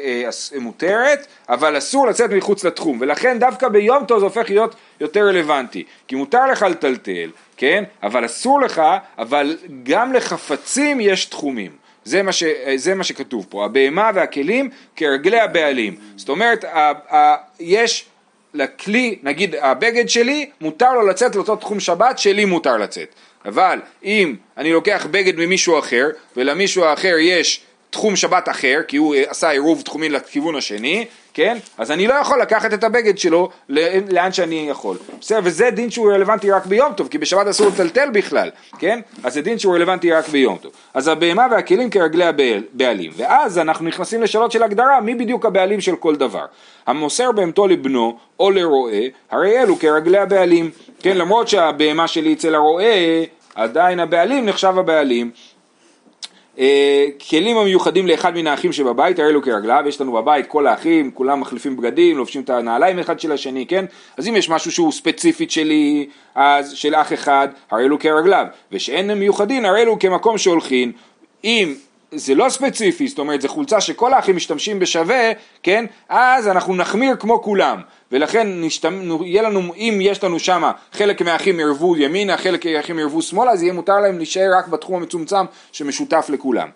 [0.05, 4.75] אה, אס- מותרת, אבל אסור לצאת מחוץ לתחום, ולכן דווקא ביום טוב זה הופך להיות
[5.01, 8.83] יותר רלוונטי, כי מותר לך לטלטל, כן, אבל אסור לך,
[9.19, 11.71] אבל גם לחפצים יש תחומים.
[12.09, 12.45] זה מה, ש,
[12.77, 15.97] זה מה שכתוב פה, הבהמה והכלים כרגלי הבעלים.
[16.17, 18.07] זאת אומרת, ה, ה, יש
[18.55, 23.15] לכלי, נגיד הבגד שלי, מותר לו לצאת לאותו תחום שבת, שלי מותר לצאת.
[23.45, 29.15] אבל אם אני לוקח בגד ממישהו אחר, ולמישהו האחר יש תחום שבת אחר, כי הוא
[29.29, 31.59] עשה עירוב תחומי לכיוון השני, כן?
[31.79, 33.49] אז אני לא יכול לקחת את הבגד שלו
[34.09, 34.97] לאן שאני יכול.
[35.21, 39.01] בסדר, וזה דין שהוא רלוונטי רק ביום טוב, כי בשבת אסור לטלטל בכלל, כן?
[39.25, 40.73] אז זה דין שהוא רלוונטי רק ביום טוב.
[40.95, 43.13] אז הבהמה והכלים כרגלי הבעלים.
[43.17, 46.45] ואז אנחנו נכנסים לשאלות של הגדרה, מי בדיוק הבעלים של כל דבר.
[46.87, 50.71] המוסר בהמתו לבנו או לרועה, הרי אלו כרגלי הבעלים.
[51.01, 55.31] כן, למרות שהבהמה שלי אצל הרועה, עדיין הבעלים נחשב הבעלים.
[56.59, 61.11] אה, כלים המיוחדים לאחד מן האחים שבבית, הרי אלו כרגליו, יש לנו בבית כל האחים,
[61.11, 63.85] כולם מחליפים בגדים, לובשים את הנעליים אחד של השני, כן?
[64.17, 69.11] אז אם יש משהו שהוא ספציפית שלי, אז של אח אחד, הרי אלו כרגליו, ושאין
[69.11, 70.93] הם מיוחדים, הרי אלו כמקום שהולכין,
[71.45, 71.75] אם
[72.13, 75.85] זה לא ספציפי, זאת אומרת, זו חולצה שכל האחים משתמשים בשווה, כן?
[76.09, 77.81] אז אנחנו נחמיר כמו כולם.
[78.13, 79.25] ולכן נשתמ...
[79.25, 83.63] יהיה לנו, אם יש לנו שם חלק מהאחים ירבו ימינה, חלק מהאחים ירבו שמאלה, אז
[83.63, 86.69] יהיה מותר להם להישאר רק בתחום המצומצם שמשותף לכולם.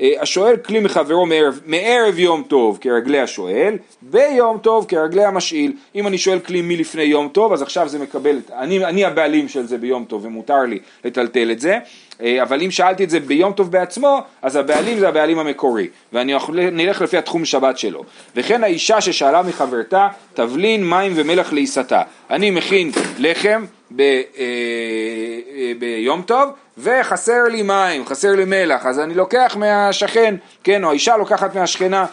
[0.00, 5.72] אה, השואל כלי מחברו מערב, מערב יום טוב כרגלי השואל, ביום טוב כרגלי המשאיל.
[5.94, 9.66] אם אני שואל כלי מלפני יום טוב, אז עכשיו זה מקבל, אני, אני הבעלים של
[9.66, 11.78] זה ביום טוב ומותר לי לטלטל את זה.
[12.22, 16.34] אה, אבל אם שאלתי את זה ביום טוב בעצמו, אז הבעלים זה הבעלים המקורי, ואני
[16.72, 18.04] נלך לפי התחום שבת שלו.
[18.36, 22.02] וכן האישה ששאלה מחברתה, תבלין מים ומלח לעיסתה.
[22.30, 23.64] אני מכין לחם
[23.96, 24.20] ב, אה,
[25.56, 30.90] אה, ביום טוב, וחסר לי מים, חסר לי מלח, אז אני לוקח מהשכן, כן, או
[30.90, 32.06] האישה לוקחת מהשכנה.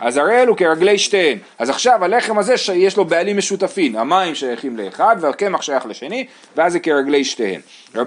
[0.00, 1.38] אז הרי אלו כרגלי שתיהן.
[1.58, 6.72] אז עכשיו הלחם הזה יש לו בעלים משותפים, המים שייכים לאחד והקמח שייך לשני, ואז
[6.72, 7.60] זה כרגלי שתיהן.
[7.94, 8.06] למה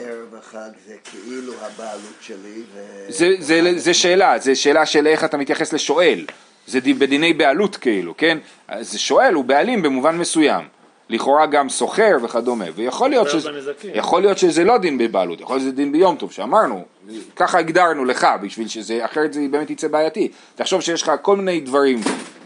[0.00, 0.26] ערב
[0.86, 2.62] זה כאילו הבעלות שלי?
[2.74, 6.24] ו- זה, זה, זה שאלה, זה שאלה של איך אתה מתייחס לשואל,
[6.66, 8.38] זה די- בדיני בעלות כאילו, כן?
[8.68, 10.64] אז שואל הוא בעלים במובן מסוים,
[11.08, 13.50] לכאורה גם סוחר וכדומה, ויכול להיות, שזה.
[13.94, 16.84] יכול להיות שזה לא דין בבעלות, יכול להיות שזה דין ביום טוב, שאמרנו,
[17.36, 20.28] ככה הגדרנו לך, בשביל שזה, אחרת זה באמת יצא בעייתי.
[20.54, 22.00] תחשוב שיש לך כל מיני דברים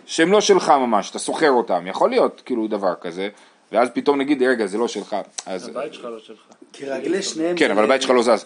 [0.06, 3.28] שהם לא שלך ממש, אתה סוחר אותם, יכול להיות כאילו דבר כזה,
[3.72, 5.68] ואז פתאום נגיד, רגע, זה לא שלך, אז...
[5.68, 6.38] הבית שלך לא שלך.
[6.72, 8.44] כרגלי שניהם כן, אבל הבית שלך לא זז.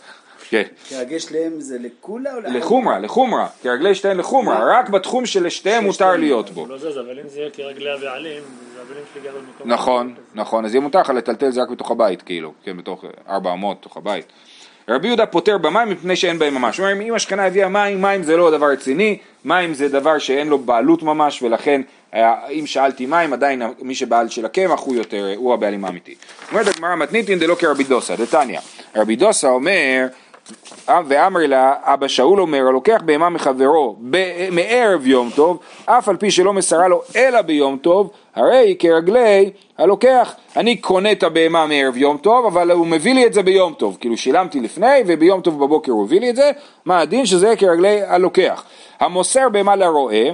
[0.49, 0.63] כן.
[0.89, 2.55] כרגלי שניהם זה לקולה או לאחד?
[2.57, 6.67] לחומרה, לחומרה, כרגלי שתיהן לחומרה, רק בתחום שלשתיהם מותר להיות בו.
[6.67, 9.73] לא זז, אבל אם זה יהיה כרגלי הבעלים, אז הבעלים שלי גר במקום...
[9.73, 10.15] נכון.
[10.35, 13.77] נכון, אז יהיה מותר לך לטלטל זה רק בתוך הבית, כאילו, כן, בתוך ארבע אמות,
[13.81, 14.27] בתוך הבית.
[14.89, 16.79] רבי יהודה פוטר במים מפני שאין בהם ממש.
[16.79, 20.49] הוא אומר, אם השכנה הביאה מים, מים זה לא דבר רציני, מים זה דבר שאין
[20.49, 21.81] לו בעלות ממש, ולכן
[22.15, 26.15] אה, אם שאלתי מים, עדיין מי שבעל של הקמח הוא יותר, הוא הבעלים האמיתי.
[26.53, 28.61] אומרת הגמרא מתניתין דלא כרבי דוסה, דתניא.
[28.97, 30.07] רבי דוסה אומר,
[30.89, 33.97] ואמר לה, אבא שאול אומר, הלוקח בהמה מחברו
[34.51, 40.35] מערב יום טוב, אף על פי שלא מסרה לו אלא ביום טוב, הרי כרגלי הלוקח.
[40.57, 43.97] אני קונה את הבהמה מערב יום טוב, אבל הוא מביא לי את זה ביום טוב.
[44.01, 46.51] כאילו שילמתי לפני, וביום טוב בבוקר הוא הביא לי את זה,
[46.85, 48.65] מה הדין שזה כרגלי הלוקח.
[49.01, 50.25] המוסר בהמה לרועה,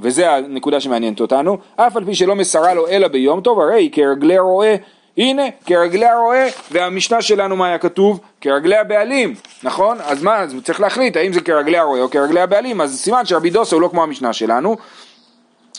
[0.00, 4.38] וזה הנקודה שמעניינת אותנו, אף על פי שלא מסרה לו אלא ביום טוב, הרי כרגלי
[4.38, 4.74] רועה
[5.18, 8.20] הנה, כרגלי הרועה, והמשנה שלנו מה היה כתוב?
[8.40, 9.98] כרגלי הבעלים, נכון?
[10.00, 13.50] אז מה, אז צריך להחליט האם זה כרגלי הרועה או כרגלי הבעלים, אז סימן שרבי
[13.50, 14.76] דוסה הוא לא כמו המשנה שלנו.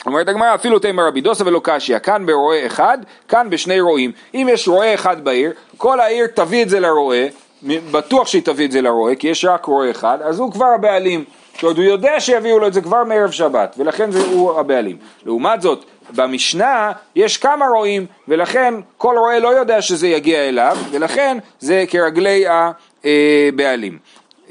[0.06, 4.12] אומרת הגמרא, אפילו תימא רבי דוסה ולא קשיא, כאן ברועה אחד, כאן בשני רועים.
[4.34, 7.26] אם יש רועה אחד בעיר, כל העיר תביא את זה לרועה,
[7.64, 11.24] בטוח שהיא תביא את זה לרועה, כי יש רק רועה אחד, אז הוא כבר הבעלים.
[11.64, 14.98] אומרת, הוא יודע שיביאו לו את זה כבר מערב שבת, ולכן זה הוא הבעלים.
[15.26, 15.86] לעומת זאת,
[16.16, 22.46] במשנה יש כמה רועים, ולכן כל רועה לא יודע שזה יגיע אליו, ולכן זה כרגלי
[22.48, 23.98] הבעלים.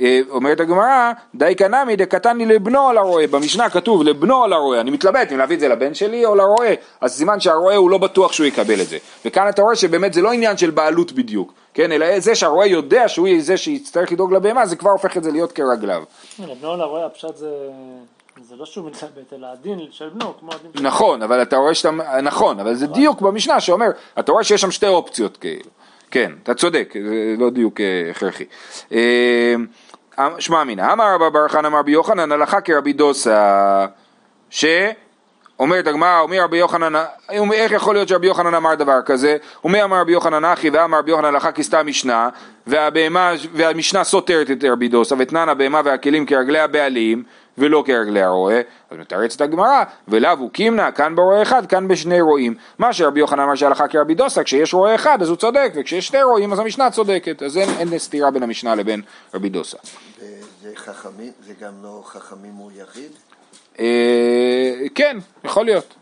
[0.01, 4.91] אה, אומרת הגמרא, די קנמי דקתני לבנו על הרועה, במשנה כתוב לבנו על הרועה, אני
[4.91, 8.33] מתלבט אם להביא את זה לבן שלי או לרועה, אז סימן שהרועה הוא לא בטוח
[8.33, 11.93] שהוא יקבל את זה, וכאן אתה רואה שבאמת זה לא עניין של בעלות בדיוק, כן,
[11.93, 15.53] אלא זה שהרועה יודע שהוא זה שיצטרך לדאוג לבהמה, זה כבר הופך את זה להיות
[15.53, 16.03] כרגליו.
[16.39, 17.51] הנה, בנו לרועה הפשט זה...
[18.49, 20.83] זה לא שהוא מתלבט, אלא הדין של בנו, כמו הדין של...
[20.83, 21.91] נכון, אבל אתה רואה שאתה,
[22.23, 23.87] נכון, אבל זה דיוק במשנה שאומר,
[24.19, 25.71] אתה רואה שיש שם שתי אופציות כאילו,
[26.11, 28.45] כן, אתה צודק, זה לא דיוק אה, הכרחי.
[28.93, 29.55] אה,
[30.39, 33.87] שמע אמינא, אמר רבא בר חנא אמר רבי יוחנן, הלכה כרבי דוסה.
[35.59, 37.03] אומרת הגמרא, אומר רבי יוחנן,
[37.53, 39.37] איך יכול להיות שרבי יוחנן אמר דבר כזה?
[39.65, 42.29] אומר אמר רבי יוחנן אחי ואמר רבי יוחנן הלכה כסתם משנה
[42.67, 47.23] והבהמה, והמשנה סותרת את רבי דוסה ותנן הבהמה והכלים כרגלי הבעלים
[47.59, 52.55] ולא כרגלי הרועה אז מתרצת הגמרא ולאו הוא קימנה כאן ברועה אחד כאן בשני רועים
[52.79, 56.23] מה שרבי יוחנן אמר שהלכה כרבי דוסה כשיש רועה אחד אז הוא צודק וכשיש שני
[56.23, 59.03] רועים אז המשנה צודקת אז אין, אין סתירה בין המשנה לבין
[59.35, 59.79] רבי דוסה
[60.19, 63.11] וזה חכמים, זה גם לא חכמים הוא יחיד?
[63.79, 65.95] אה, כן, יכול להיות.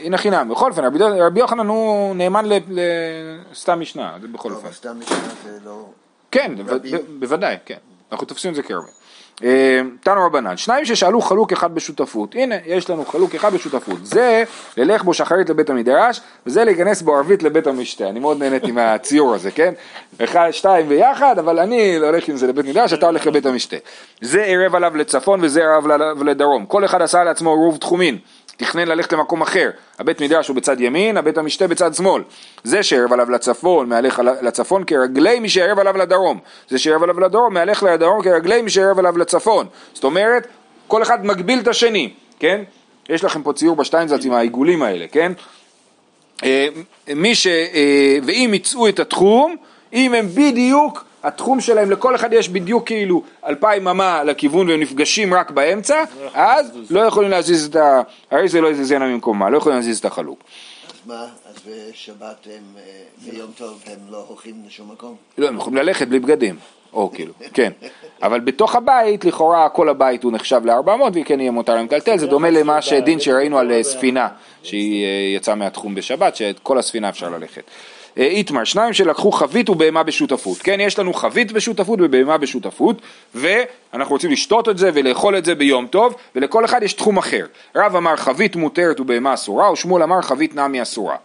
[0.00, 4.66] הנה חינם, בכל אופן, רבי, רבי יוחנן הוא נאמן לסתם משנה, זה בכל לא, אופן.
[4.66, 5.86] אבל סתם משנה זה לא...
[6.30, 6.52] כן,
[7.18, 7.78] בוודאי, כן.
[8.12, 8.88] אנחנו תופסים את זה כרבה.
[9.42, 14.44] אה, תנו רבנן, שניים ששאלו חלוק אחד בשותפות, הנה יש לנו חלוק אחד בשותפות, זה
[14.76, 19.34] ללך בו שחרית לבית המדרש וזה להיכנס בו ערבית לבית המשתה, אני מאוד נהניתי מהציור
[19.34, 19.74] הזה, כן?
[20.24, 23.76] אחד, שתיים ביחד, אבל אני הולך עם זה לבית מדרש, אתה הולך לבית המשתה.
[24.20, 28.18] זה ערב עליו לצפון וזה ערב עליו לדרום, כל אחד עשה לעצמו עירוב תחומין,
[28.56, 32.22] תכנן ללכת למקום אחר, הבית מדרש הוא בצד ימין, הבית המשתה בצד שמאל.
[32.64, 36.38] זה שערב עליו לצפון, מהלך לצפון כרגלי מי שערב עליו לדרום.
[36.68, 39.66] זה שערב עליו לדרום, מהלך לדרום כרגלי מי שערב עליו לצפון.
[39.92, 40.46] זאת אומרת,
[40.88, 42.62] כל אחד מגביל את השני, כן?
[43.08, 45.32] יש לכם פה ציור בשטיינזלץ עם העיגולים האלה, כן?
[46.44, 46.68] אה,
[47.16, 47.46] מי ש...
[47.46, 49.56] אה, ואם יצאו את התחום,
[49.92, 55.34] אם הם בדיוק, התחום שלהם, לכל אחד יש בדיוק כאילו אלפיים אמה לכיוון והם נפגשים
[55.34, 58.02] רק באמצע, אז לא יכולים להזיז את ה...
[58.30, 60.38] הרי זה לא יזיזנה ממקומה, לא יכולים להזיז את החלוק.
[60.88, 65.14] אז מה, אז בשבת הם, אה, ביום טוב הם לא הולכים לשום מקום?
[65.38, 66.56] לא, הם יכולים ללכת בלי בגדים,
[66.92, 67.72] או כאילו, כן.
[68.22, 72.26] אבל בתוך הבית, לכאורה כל הבית הוא נחשב ל-400 וכן יהיה מותר להם לקלטל, זה
[72.26, 74.28] דומה למה שדין שראינו על אה, ספינה,
[74.62, 77.62] שהיא אה, יצאה מהתחום בשבת, שאת כל הספינה אפשר ללכת.
[78.18, 83.02] אה, איתמר, שניים שלקחו חבית ובהמה בשותפות, כן, יש לנו חבית בשותפות ובהמה בשותפות,
[83.34, 87.46] ואנחנו רוצים לשתות את זה ולאכול את זה ביום טוב, ולכל אחד יש תחום אחר.
[87.76, 91.16] רב אמר חבית מותרת ובהמה אסורה, ושמואל אמר חבית נמי אסורה.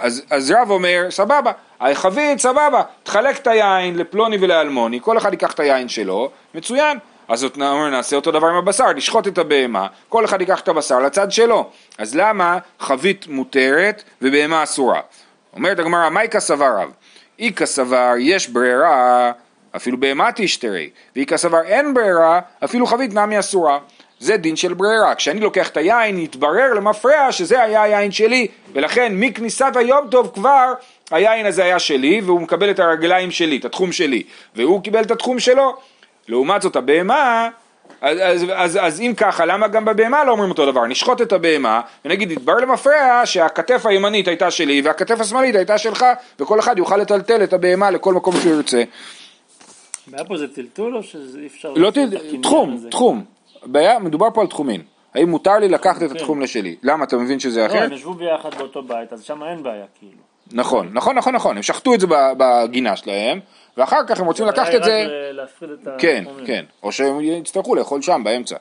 [0.00, 5.52] אז, אז רב אומר, סבבה, החבית, סבבה, תחלק את היין לפלוני ולאלמוני, כל אחד ייקח
[5.52, 6.98] את היין שלו, מצוין.
[7.28, 10.98] אז אומר, נעשה אותו דבר עם הבשר, נשחוט את הבהמה, כל אחד ייקח את הבשר
[10.98, 11.70] לצד שלו.
[11.98, 15.00] אז למה חבית מותרת ובהמה אסורה?
[15.54, 16.90] אומרת הגמרא, מאי סבר רב?
[17.38, 19.32] איכא סבר יש ברירה,
[19.76, 23.78] אפילו בהמה תשתרי, ואיכא סבר אין ברירה, אפילו חבית נמי אסורה.
[24.20, 29.12] זה דין של ברירה, כשאני לוקח את היין יתברר למפרע שזה היה היין שלי ולכן
[29.14, 30.72] מכניסת היום טוב כבר
[31.10, 34.22] היין הזה היה שלי והוא מקבל את הרגליים שלי, את התחום שלי
[34.56, 35.76] והוא קיבל את התחום שלו
[36.28, 37.48] לעומת זאת הבהמה
[38.00, 41.32] אז, אז, אז, אז אם ככה למה גם בבהמה לא אומרים אותו דבר נשחוט את
[41.32, 46.04] הבהמה ונגיד יתברר למפרע שהכתף הימנית הייתה שלי והכתף השמאלית הייתה שלך
[46.40, 48.82] וכל אחד יוכל לטלטל את הבהמה לכל מקום שהוא ירצה
[50.08, 51.72] הבעיה פה זה טלטול או שאי אפשר...
[51.76, 51.88] לא.
[51.88, 52.76] הקניין תחום?
[52.90, 53.24] תחום.
[53.64, 54.82] בעיה, מדובר פה על תחומין.
[55.14, 56.16] האם מותר לי לקחת את כן.
[56.16, 56.76] התחום לשלי?
[56.82, 57.82] למה, אתה מבין שזה לא, אחר?
[57.82, 60.12] הם ישבו ביחד באותו בית, אז שם אין בעיה, כאילו.
[60.52, 61.56] נכון, נכון, נכון, נכון.
[61.56, 62.06] הם שחטו את זה
[62.38, 63.40] בגינה שלהם,
[63.76, 65.06] ואחר כך הם רוצים לקחת את זה...
[65.98, 66.24] כן.
[66.46, 66.64] כן.
[66.82, 68.56] או שהם יצטרכו לאכול שם, באמצע.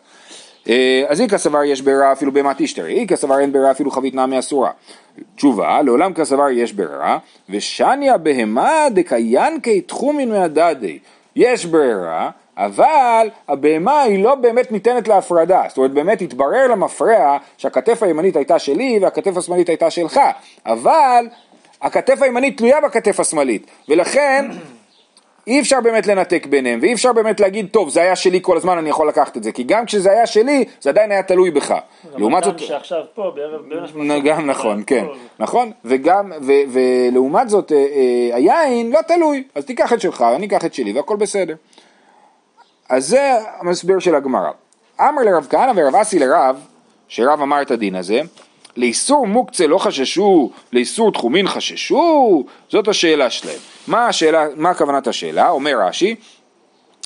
[0.70, 4.16] אה, אז איכא סבר יש ברירה אפילו בהמת אישתרי, איכא סבר אין ברירה אפילו חבית
[4.16, 4.72] נמי אסורה.
[5.36, 7.18] תשובה, לעולם כסבר יש ברירה,
[7.50, 11.00] ושניה בהמה דקיינקי תחומין מהדדי.
[11.36, 18.04] יש ברירה, אבל הבהמה היא לא באמת ניתנת להפרדה, זאת אומרת באמת התברר למפרע שהכתף
[18.04, 20.20] הימנית הייתה שלי והכתף השמאלית הייתה שלך,
[20.66, 21.28] אבל
[21.82, 24.46] הכתף הימנית תלויה בכתף השמאלית, ולכן
[25.50, 28.78] אי אפשר באמת לנתק ביניהם, ואי אפשר באמת להגיד, טוב, זה היה שלי כל הזמן,
[28.78, 31.76] אני יכול לקחת את זה, כי גם כשזה היה שלי, זה עדיין היה תלוי בך.
[32.16, 33.62] לעומת גם זאת, שעכשיו פה, בערב,
[34.26, 35.06] גם נכון, כן,
[35.40, 36.32] נכון, וגם,
[36.72, 40.94] ולעומת זאת, אה, אה, היין לא תלוי, אז תיקח את שלך, אני אקח את שלי,
[40.94, 41.56] והכל בסדר.
[42.90, 44.52] אז זה המסביר של הגמרא.
[45.02, 46.60] אמר לרב כהנא ורב אסי לרב,
[47.08, 48.22] שרב אמר את הדין הזה,
[48.78, 52.44] לאיסור מוקצה לא חששו, לאיסור תחומין חששו?
[52.70, 53.60] זאת השאלה שלהם.
[53.88, 55.50] מה השאלה, מה כוונת השאלה?
[55.50, 56.16] אומר רש"י,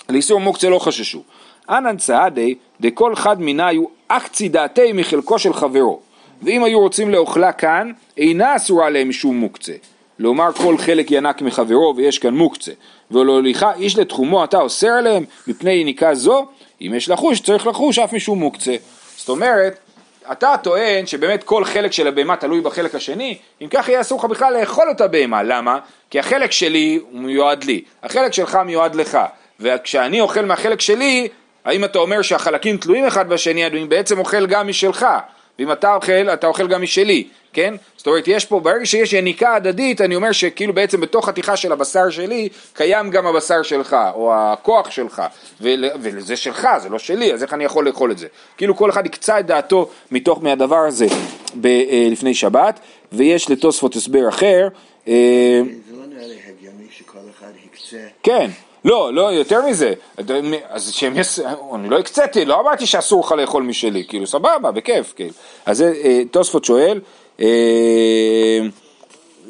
[0.10, 1.23] לאיסור מוקצה לא חששו.
[1.69, 5.99] אנן צעדי דכל חד מיניו אקצי דעתי מחלקו של חברו.
[6.41, 9.73] ואם היו רוצים לאוכלה כאן, אינה אסורה להם משום מוקצה.
[10.19, 12.71] לומר כל חלק ינק מחברו ויש כאן מוקצה.
[13.12, 16.45] ולהוליכה איש לתחומו אתה אוסר עליהם מפני יניקה זו,
[16.82, 18.76] אם יש לחוש צריך לחוש אף משום מוקצה.
[19.17, 19.80] זאת אומרת,
[20.32, 24.26] אתה טוען שבאמת כל חלק של הבהמה תלוי בחלק השני, אם כך יהיה אסור לך
[24.26, 25.80] בכלל לאכול את הבהמה, למה?
[26.10, 29.18] כי החלק שלי הוא מיועד לי, החלק שלך מיועד לך,
[29.60, 31.28] וכשאני אוכל מהחלק שלי,
[31.66, 35.06] האם אתה אומר שהחלקים תלויים אחד בשני, אני בעצם אוכל גם משלך,
[35.60, 37.74] ואם אתה אוכל, אתה אוכל גם משלי, כן?
[37.98, 41.72] זאת אומרת, יש פה, ברגע שיש יניקה הדדית, אני אומר שכאילו בעצם בתוך חתיכה של
[41.72, 45.22] הבשר שלי, קיים גם הבשר שלך, או הכוח שלך,
[45.62, 48.28] ול, וזה שלך, זה לא שלי, אז איך אני יכול לאכול את זה?
[48.58, 51.06] כאילו כל אחד יקצה את דעתו מתוך מהדבר הזה
[51.62, 52.80] ב, אה, לפני שבת,
[53.12, 54.68] ויש לתוספות הסבר אחר,
[55.08, 57.98] אה, זה לא נראה לי הגיוני שכל אחד יקצה.
[58.24, 58.50] כן,
[58.86, 59.94] לא, לא, יותר מזה,
[60.70, 61.39] אז שהם יס...
[61.76, 65.34] אני לא הקציתי, לא אמרתי שאסור לך לאכול משלי, כאילו סבבה, בכיף, כאילו.
[65.66, 67.00] אז זה אה, תוספות שואל, אה,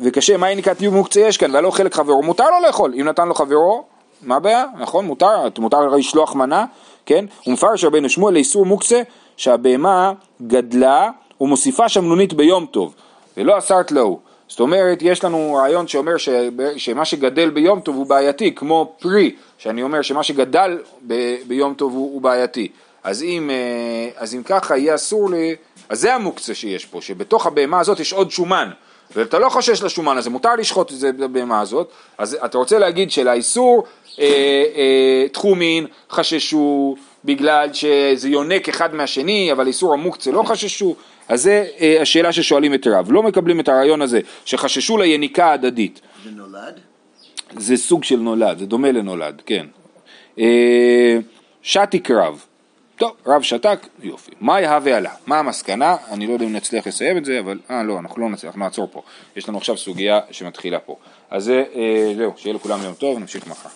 [0.04, 3.28] וקשה, מה יניקת יום מוקצה יש כאן, והלא חלק חברו, מותר לו לאכול, אם נתן
[3.28, 3.84] לו חברו,
[4.22, 6.66] מה הבעיה, נכון, מותר, מותר לשלוח מנה,
[7.06, 9.02] כן, ומפרש רבנו שמואל לאיסור מוקצה,
[9.38, 10.14] שהבהמה
[10.48, 11.10] גדלה
[11.42, 12.96] ומוסיפה שמנונית ביום טוב,
[13.38, 14.20] ולא אסרת להו.
[14.48, 16.30] זאת אומרת, יש לנו רעיון שאומר ש...
[16.78, 21.14] שמה שגדל ביום טוב הוא בעייתי, כמו פרי, שאני אומר שמה שגדל ב...
[21.48, 22.68] ביום טוב הוא, הוא בעייתי.
[23.04, 25.56] אז אם, אה, אז אם ככה יהיה אסור לי,
[25.90, 28.70] אז זה המוקצה שיש פה, שבתוך הבהמה הזאת יש עוד שומן,
[29.16, 33.12] ואתה לא חושש לשומן הזה, מותר לשחוט את זה בבהמה הזאת, אז אתה רוצה להגיד
[33.12, 33.84] שלאיסור
[34.20, 34.26] אה,
[34.76, 40.96] אה, תחומין חששו בגלל שזה יונק אחד מהשני, אבל איסור המוקצה לא חששו,
[41.28, 46.02] אז זה אה, השאלה ששואלים את רב, לא מקבלים את הרעיון הזה שחששו ליניקה הדדית,
[46.24, 46.80] זה נולד?
[47.58, 49.66] זה סוג של נולד, זה דומה לנולד, כן.
[50.40, 51.18] אה,
[51.62, 52.46] שתיק רב,
[53.04, 54.32] טוב, רב שתק, יופי.
[54.40, 55.12] מה יהווה עלה?
[55.26, 55.96] מה המסקנה?
[56.12, 57.60] אני לא יודע אם נצליח לסיים את זה, אבל...
[57.70, 59.02] אה, לא, אנחנו לא נצליח, נעצור פה.
[59.36, 60.96] יש לנו עכשיו סוגיה שמתחילה פה.
[61.30, 63.70] אז אה, זהו, שיהיה לכולם יום טוב, נמשיך מחר.